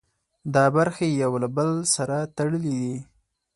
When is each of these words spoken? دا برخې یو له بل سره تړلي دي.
دا 0.53 0.65
برخې 0.77 1.07
یو 1.21 1.31
له 1.43 1.47
بل 1.55 1.69
سره 1.95 2.17
تړلي 2.37 2.73
دي. 2.81 2.95